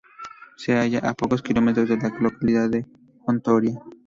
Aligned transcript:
Se 0.57 0.73
halla 0.75 0.97
a 0.97 1.13
pocos 1.13 1.43
kilómetros 1.43 1.87
de 1.89 1.97
la 1.97 2.09
localidad 2.19 2.67
de 2.67 2.87
Hontoria. 3.27 3.79